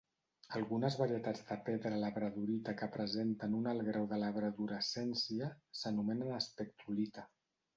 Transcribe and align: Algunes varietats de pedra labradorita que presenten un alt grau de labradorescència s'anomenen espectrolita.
Algunes 0.59 0.95
varietats 1.01 1.43
de 1.49 1.57
pedra 1.67 1.99
labradorita 2.03 2.73
que 2.81 2.89
presenten 2.97 3.53
un 3.59 3.69
alt 3.75 3.87
grau 3.91 4.09
de 4.15 4.21
labradorescència 4.25 5.51
s'anomenen 5.83 6.35
espectrolita. 6.41 7.29